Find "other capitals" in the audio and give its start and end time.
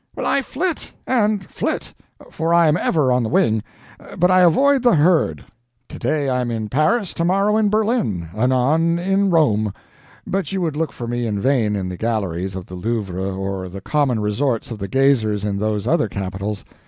15.85-16.65